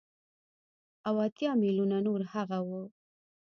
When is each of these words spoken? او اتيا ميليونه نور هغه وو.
او 1.07 1.15
اتيا 1.27 1.51
ميليونه 1.61 1.97
نور 2.07 2.19
هغه 2.33 2.59
وو. 2.67 2.81